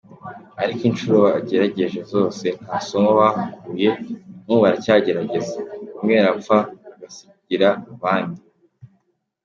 Ariko 0.63 0.81
incuro 0.89 1.15
bagerageje 1.25 1.99
zose 2.13 2.45
nta 2.63 2.77
somo 2.87 3.11
bahakuye, 3.19 3.89
n’ubu 4.43 4.61
baracyagerageza, 4.65 5.57
bamwe 5.95 6.13
barapfa 6.17 6.57
bagasigira 6.99 7.69
abandi. 7.95 8.41